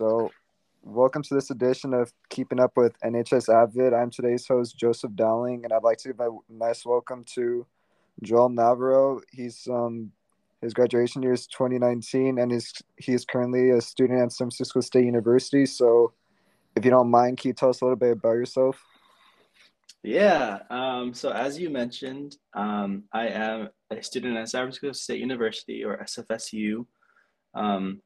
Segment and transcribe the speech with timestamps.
[0.00, 0.30] So,
[0.82, 3.92] welcome to this edition of Keeping Up with NHS Avid.
[3.92, 7.66] I'm today's host, Joseph Dowling, and I'd like to give a nice welcome to
[8.22, 9.20] Joel Navarro.
[9.30, 10.10] He's um
[10.62, 15.04] his graduation year is 2019, and he's he's currently a student at San Francisco State
[15.04, 15.66] University.
[15.66, 16.14] So,
[16.74, 18.82] if you don't mind, can you tell us a little bit about yourself?
[20.02, 20.60] Yeah.
[20.70, 25.84] Um, so as you mentioned, um, I am a student at San Francisco State University
[25.84, 26.86] or SFSU.
[27.54, 28.00] Um,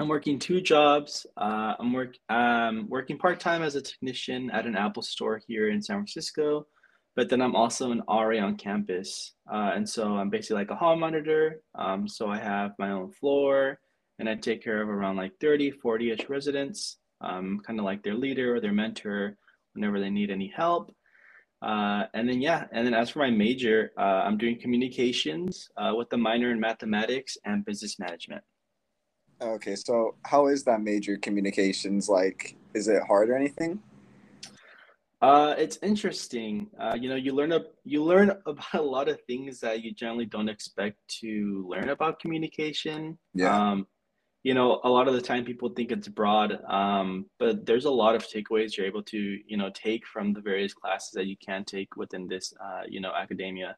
[0.00, 1.26] I'm working two jobs.
[1.36, 5.70] Uh, I'm work um, working part time as a technician at an Apple store here
[5.70, 6.68] in San Francisco,
[7.16, 10.76] but then I'm also an RA on campus, uh, and so I'm basically like a
[10.76, 11.62] hall monitor.
[11.74, 13.80] Um, so I have my own floor,
[14.20, 18.04] and I take care of around like 30, 40 ish residents, um, kind of like
[18.04, 19.36] their leader or their mentor
[19.72, 20.94] whenever they need any help.
[21.60, 25.92] Uh, and then yeah, and then as for my major, uh, I'm doing communications uh,
[25.96, 28.44] with a minor in mathematics and business management.
[29.40, 32.56] Okay, so how is that major communications like?
[32.74, 33.80] Is it hard or anything?
[35.20, 36.68] Uh, it's interesting.
[36.78, 39.92] Uh, you know, you learn a, you learn about a lot of things that you
[39.92, 43.18] generally don't expect to learn about communication.
[43.34, 43.70] Yeah.
[43.70, 43.86] Um,
[44.44, 47.90] you know, a lot of the time people think it's broad, um, but there's a
[47.90, 51.36] lot of takeaways you're able to, you know, take from the various classes that you
[51.44, 53.74] can take within this, uh, you know, academia.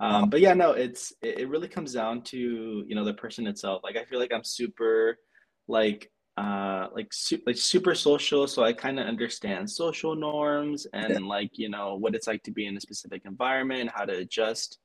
[0.00, 3.46] Um, but yeah, no, it's it, it really comes down to you know the person
[3.46, 3.82] itself.
[3.84, 5.18] Like I feel like I'm super
[5.66, 11.10] like uh like su- like super social, so I kind of understand social norms and
[11.14, 11.18] Yeah.
[11.26, 14.78] like you know what it's like to be in a specific environment, how to adjust.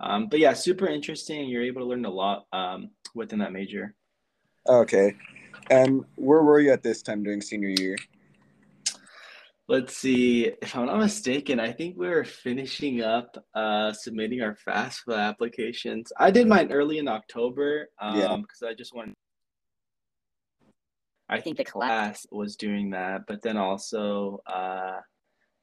[0.00, 1.48] Um, but yeah, super interesting.
[1.48, 3.94] You're able to learn a lot um, within that major.
[4.68, 5.14] Okay.
[5.70, 7.96] And where were you at this time during senior year?
[9.68, 10.52] Let's see.
[10.62, 16.12] If I'm not mistaken, I think we are finishing up uh, submitting our FAFSA applications.
[16.16, 18.26] I did mine early in October Yeah.
[18.26, 19.14] um, because I just wanted.
[21.28, 25.00] I think the class was doing that, but then also, uh,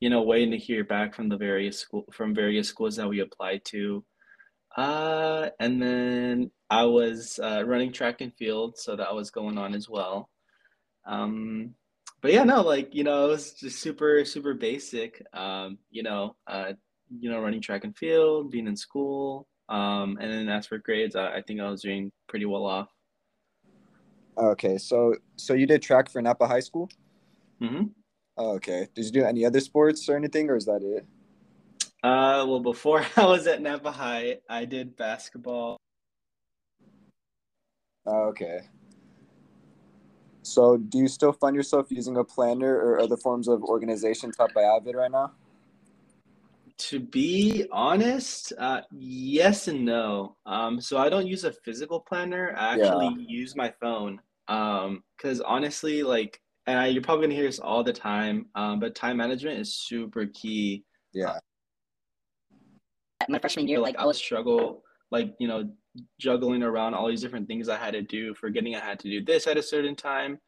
[0.02, 3.22] you know, waiting to hear back from the various school from various schools that we
[3.22, 4.03] applied to.
[4.75, 9.74] Uh, and then I was uh, running track and field, so that was going on
[9.74, 10.30] as well.
[11.06, 11.75] Um,
[12.23, 15.22] but yeah, no, like, you know, it was just super, super basic.
[15.34, 16.72] Um, you know, uh,
[17.19, 19.45] you know, running track and field, being in school.
[19.67, 22.88] Um, and then as for grades, I, I think I was doing pretty well off.
[24.38, 26.89] Okay, so so you did track for Napa High School?
[27.59, 27.83] hmm
[28.38, 28.88] Okay.
[28.95, 31.06] Did you do any other sports or anything, or is that it?
[32.01, 35.75] Uh, well, before I was at Napa High, I did basketball.
[38.07, 38.62] Okay.
[40.44, 44.54] So do you still find yourself using a planner or other forms of organization taught
[44.54, 45.31] by Avid right now?
[46.78, 50.36] To be honest, uh, yes and no.
[50.46, 52.54] Um, so I don't use a physical planner.
[52.58, 52.86] I Yeah.
[52.86, 54.20] actually use my phone.
[54.50, 58.48] Um, because honestly, like, and I, you're probably gonna hear this all the time.
[58.56, 60.84] Um, but time management is super key.
[61.14, 61.40] Yeah.
[63.30, 65.69] My freshman year, like, I was struggle, like, you know,
[66.19, 69.24] juggling around all these different things I had to do, forgetting I had to do
[69.24, 70.40] this at a certain time.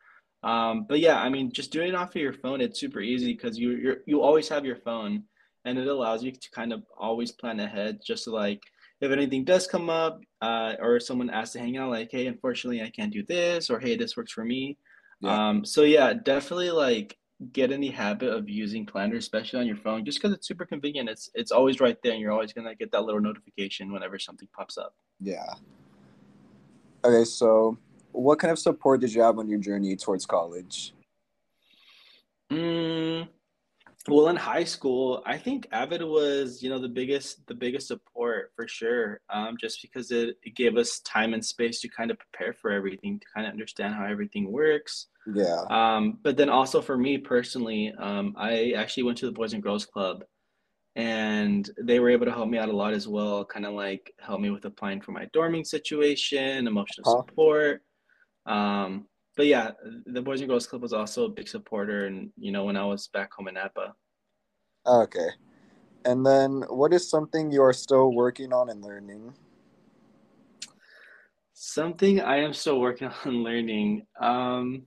[0.43, 3.33] Um, but yeah, I mean, just doing it off of your phone, it's super easy
[3.33, 5.23] because you you're, you always have your phone,
[5.63, 8.61] and it allows you to kind of always plan ahead, just like
[9.01, 12.81] if anything does come up, uh, or someone asks to hang out, like, hey, unfortunately,
[12.81, 14.77] I can't do this, or hey, this works for me.
[15.21, 15.49] Yeah.
[15.49, 17.17] Um, so yeah, definitely like
[17.51, 20.65] get in the habit of using Planner, especially on your phone, just because it's super
[20.65, 21.09] convenient.
[21.09, 24.47] It's it's always right there, and you're always gonna get that little notification whenever something
[24.55, 24.95] pops up.
[25.19, 25.53] Yeah.
[27.03, 27.77] Okay, so
[28.11, 30.93] what kind of support did you have on your journey towards college?
[32.51, 33.27] Mm,
[34.07, 38.51] well, in high school, I think Avid was, you know, the biggest the biggest support
[38.55, 39.21] for sure.
[39.29, 42.71] Um, just because it, it gave us time and space to kind of prepare for
[42.71, 45.07] everything, to kind of understand how everything works.
[45.33, 45.63] Yeah.
[45.69, 49.63] Um, but then also for me personally, um, I actually went to the Boys and
[49.63, 50.23] Girls Club,
[50.95, 53.43] and they were able to help me out a lot as well.
[53.43, 57.23] Kind of like help me with applying for my dorming situation, emotional Huh?
[57.27, 57.81] support.
[58.45, 59.71] Um, but yeah,
[60.05, 62.85] the Boys and Girls Club was also a big supporter, and you know, when I
[62.85, 63.93] was back home in Napa.
[64.87, 65.29] Okay.
[66.05, 69.33] And then what is something you are still working on and learning?
[71.53, 74.05] Something I am still working on learning.
[74.19, 74.83] Um,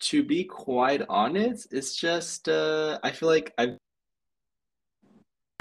[0.00, 3.76] to be quite honest, it's just uh, I feel like I've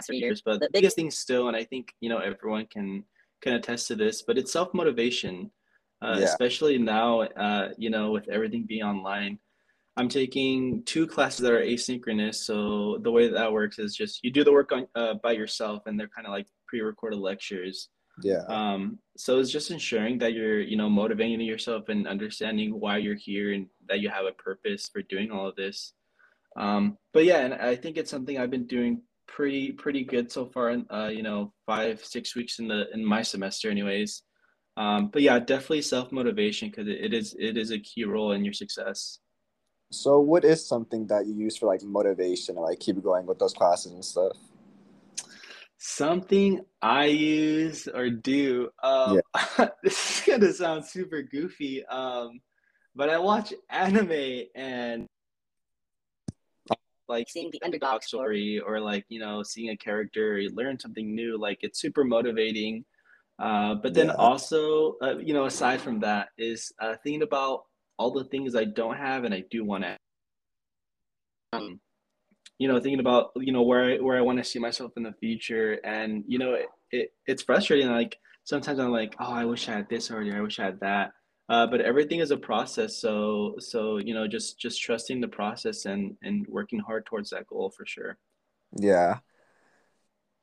[0.06, 3.04] for years, but the biggest thing still, and I think you know everyone can
[3.42, 5.52] can attest to this, but it's self motivation,
[6.02, 6.24] uh, Yeah.
[6.26, 7.22] especially now.
[7.22, 9.40] Uh, you know, with everything being online,
[9.98, 12.36] I'm taking two classes that are asynchronous.
[12.36, 15.32] So the way that, that works is just you do the work on uh, by
[15.32, 17.90] yourself, and they're kind of like pre-recorded lectures.
[18.22, 18.44] Yeah.
[18.48, 23.16] Um, so it's just ensuring that you're, you know, motivating yourself and understanding why you're
[23.16, 25.94] here and that you have a purpose for doing all of this.
[26.56, 30.46] Um, but yeah, and I think it's something I've been doing pretty pretty good so
[30.46, 30.70] far.
[30.70, 34.24] In, uh, you know, five six weeks in the in my semester, anyways.
[34.78, 38.32] Um, but yeah, definitely self motivation because it, it is it is a key role
[38.34, 39.20] in your success.
[39.92, 43.40] So, what is something that you use for like motivation, or like keep going with
[43.40, 44.34] those classes and stuff?
[45.78, 48.70] Something I use or do.
[48.82, 49.22] Um,
[49.60, 49.68] yeah.
[49.84, 52.42] this is gonna sound super goofy, um,
[52.96, 55.08] but I watch anime and
[57.08, 61.38] like seeing the underdog story or like you know seeing a character learn something new
[61.38, 62.84] like it's super motivating
[63.38, 64.14] uh, but then yeah.
[64.14, 67.66] also uh, you know aside from that is uh, thinking about
[67.98, 69.98] all the things i don't have and i do want to
[71.54, 71.80] um,
[72.58, 75.04] you know thinking about you know where i where i want to see myself in
[75.04, 79.46] the future and you know it, it it's frustrating like sometimes i'm like oh i
[79.46, 80.32] wish i had this already.
[80.34, 81.12] I wish i had that.
[81.48, 82.96] Uh, but everything is a process.
[82.96, 87.48] So so you know just just trusting the process and and working hard towards that
[87.48, 88.18] goal for sure.
[88.76, 89.20] Yeah.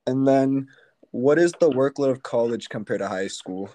[0.07, 0.69] And then
[1.11, 3.71] what is the workload of college compared to high school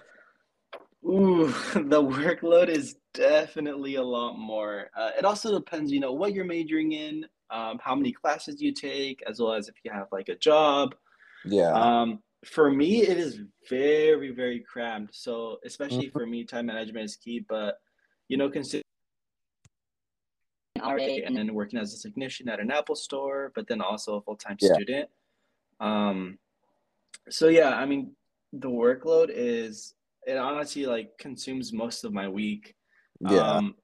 [1.04, 4.90] Ooh, the workload is definitely a lot more.
[4.96, 8.72] Uh, it also depends, you know, what you're majoring in, um, how many classes you
[8.72, 10.94] take, as well as if you have like a job.
[11.44, 11.72] Yeah.
[11.72, 15.10] Um, for me, it is very, very crammed.
[15.12, 16.18] So, especially mm-hmm.
[16.18, 17.44] for me, time management is key.
[17.48, 17.78] But
[18.28, 18.82] you know, consider
[20.80, 24.36] and then working as a technician at an Apple store, but then also a full
[24.36, 24.74] time yeah.
[24.74, 25.08] student.
[25.80, 26.38] Um,
[27.28, 28.14] so yeah, I mean,
[28.52, 29.94] the workload is
[30.28, 32.74] it honestly like consumes most of my week.
[33.20, 33.40] Yeah.
[33.40, 33.74] Um,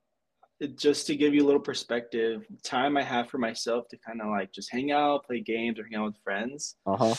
[0.76, 4.28] just to give you a little perspective, time I have for myself to kind of
[4.28, 6.76] like just hang out, play games, or hang out with friends.
[6.86, 7.14] Uh huh.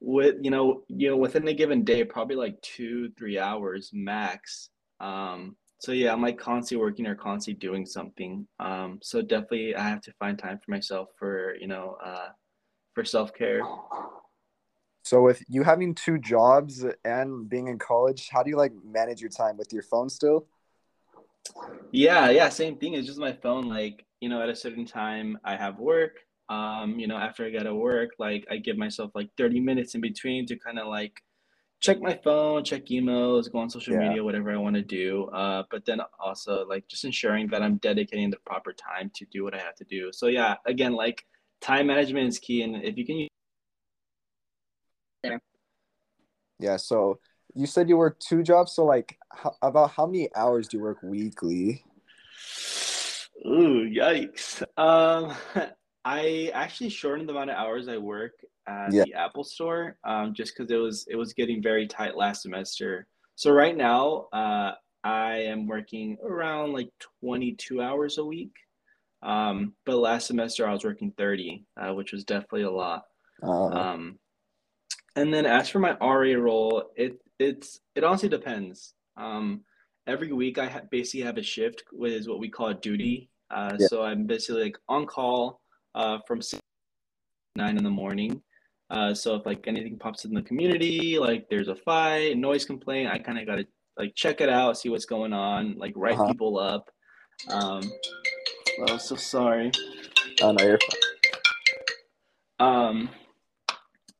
[0.00, 4.70] With you know, you know, within a given day, probably like two, three hours max.
[5.00, 8.46] Um, so yeah, I'm like constantly working or constantly doing something.
[8.58, 12.28] Um, so definitely, I have to find time for myself for you know, uh,
[12.94, 13.62] for self care.
[15.02, 19.20] So with you having two jobs and being in college, how do you like manage
[19.20, 20.46] your time with your phone still?
[21.90, 22.94] Yeah, yeah, same thing.
[22.94, 23.68] It's just my phone.
[23.68, 26.20] Like, you know, at a certain time I have work.
[26.48, 29.94] Um, you know, after I get to work, like I give myself like 30 minutes
[29.94, 31.22] in between to kind of like
[31.80, 34.08] check my phone, check emails, go on social yeah.
[34.08, 35.24] media, whatever I want to do.
[35.26, 39.42] Uh, but then also like just ensuring that I'm dedicating the proper time to do
[39.42, 40.12] what I have to do.
[40.12, 41.26] So yeah, again, like
[41.60, 42.62] time management is key.
[42.62, 43.26] And if you can
[45.22, 45.40] there.
[46.58, 46.76] Yeah.
[46.76, 47.18] So
[47.54, 48.72] you said you work two jobs.
[48.72, 51.84] So like, how, about how many hours do you work weekly?
[53.46, 54.62] Ooh, yikes.
[54.76, 55.34] Um,
[56.04, 58.32] I actually shortened the amount of hours I work
[58.66, 59.04] at yeah.
[59.04, 63.06] the Apple Store, um, just because it was it was getting very tight last semester.
[63.34, 64.72] So right now, uh,
[65.04, 66.90] I am working around like
[67.20, 68.52] 22 hours a week.
[69.22, 73.04] Um, but last semester I was working 30, uh, which was definitely a lot.
[73.42, 74.18] Uh, um,
[75.16, 78.94] and then as for my RA role, it it's it honestly depends.
[79.16, 79.62] Um,
[80.06, 83.30] every week I ha- basically have a shift, which is what we call a duty.
[83.50, 83.86] Uh, yeah.
[83.88, 85.60] So I'm basically like on call
[85.94, 86.40] uh, from
[87.56, 88.42] nine in the morning.
[88.90, 93.10] Uh, so if like anything pops in the community, like there's a fight, noise complaint,
[93.10, 93.66] I kind of got to
[93.98, 96.28] like check it out, see what's going on, like write uh-huh.
[96.28, 96.90] people up.
[97.48, 97.82] Um,
[98.88, 99.70] oh, so sorry.
[100.42, 101.00] Oh no, you're fine.
[102.68, 103.10] Um,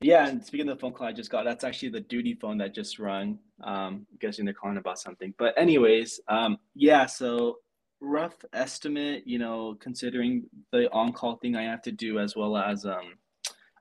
[0.02, 2.58] yeah, and speaking of the phone call I just got, that's actually the duty phone
[2.58, 3.38] that just rung.
[3.62, 5.34] Um, I'm guessing they're calling about something.
[5.38, 7.58] But anyways, um, yeah, so
[8.00, 12.84] rough estimate, you know, considering the on-call thing I have to do as well as
[12.84, 13.14] um,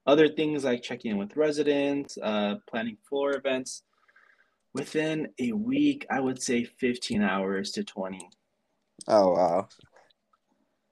[0.05, 3.83] other things like checking in with residents, uh, planning floor events.
[4.73, 8.19] Within a week, I would say 15 hours to 20.
[9.07, 9.67] Oh, wow.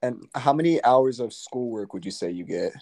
[0.01, 2.73] And how many hours of schoolwork would you say you get?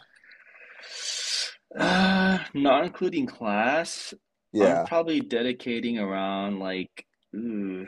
[1.78, 4.14] Uh, not including class.
[4.52, 4.82] Yeah.
[4.82, 7.06] I'm probably dedicating around like
[7.36, 7.86] ooh,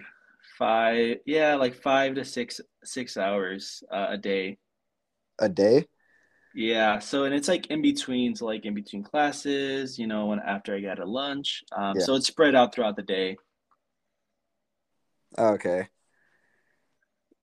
[0.57, 4.57] five, yeah, like five to six six hours uh, a day.
[5.39, 5.85] A day?
[6.53, 6.99] Yeah.
[6.99, 10.75] So and it's like in between, so like in between classes, you know, when after
[10.75, 11.63] I get a lunch.
[11.75, 12.05] Um, yeah.
[12.05, 13.37] so it's spread out throughout the day.
[15.37, 15.87] Okay.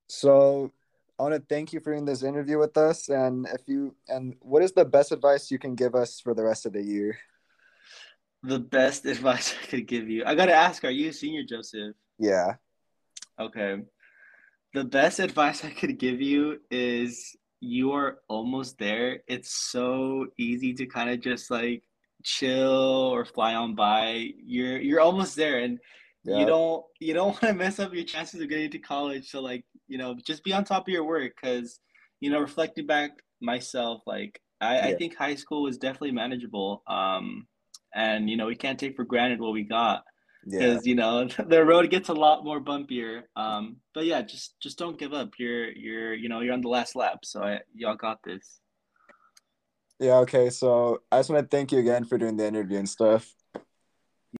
[0.08, 0.72] So
[1.18, 3.08] I want to thank you for doing this interview with us.
[3.08, 6.44] And if you and what is the best advice you can give us for the
[6.44, 7.18] rest of the year?
[8.42, 10.24] The best advice I could give you.
[10.26, 11.96] I gotta ask, are you a senior, Joseph?
[12.18, 12.54] Yeah.
[13.38, 13.78] Okay.
[14.74, 19.22] The best advice I could give you is you are almost there.
[19.26, 21.82] It's so easy to kind of just like
[22.22, 25.78] chill or fly on by, you're you're almost there, and
[26.26, 26.38] yeah.
[26.38, 29.30] you don't you don't want to mess up your chances of getting to college.
[29.30, 31.80] So like you know, just be on top of your work because
[32.20, 34.86] you know, reflecting back myself, like I, yeah.
[34.86, 36.82] I think high school was definitely manageable.
[36.86, 37.46] Um,
[37.94, 40.04] and you know, we can't take for granted what we got
[40.44, 40.90] because yeah.
[40.90, 43.22] you know the road gets a lot more bumpier.
[43.36, 45.30] Um, but yeah, just just don't give up.
[45.38, 48.60] You're you're you know you're on the last lap, so I, y'all got this.
[49.98, 50.16] Yeah.
[50.18, 50.50] Okay.
[50.50, 53.32] So I just want to thank you again for doing the interview and stuff.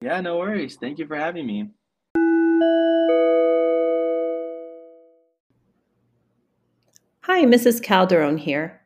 [0.01, 0.21] Yeah.
[0.21, 0.77] No worries.
[0.77, 1.71] Thank you for having me.
[7.23, 7.83] Hi, Mrs.
[7.83, 8.81] Calderon here.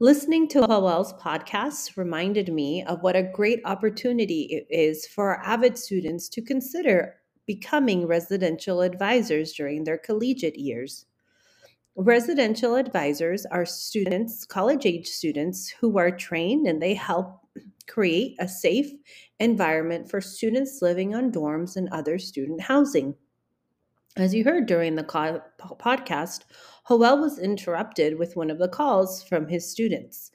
[0.00, 5.42] Listening to Joel's podcast reminded me of what a great opportunity it is for our
[5.42, 7.16] avid students to consider
[7.46, 11.06] becoming residential advisors during their collegiate years.
[11.96, 17.39] Residential advisors are students, college age students, who are trained and they help
[17.90, 18.90] create a safe
[19.40, 23.14] environment for students living on dorms and other student housing.
[24.16, 26.42] As you heard during the podcast,
[26.88, 30.30] Joel was interrupted with one of the calls from his students.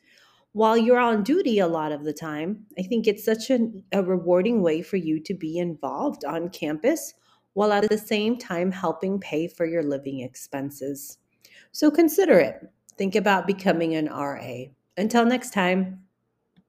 [0.54, 4.02] While you're on duty a lot of the time, I think it's such an, a
[4.02, 7.14] rewarding way for you to be involved on campus
[7.54, 11.18] while at the same time helping pay for your living expenses.
[11.74, 12.70] So consider it.
[12.98, 14.66] Think about becoming an RA.
[14.98, 16.05] Until next time.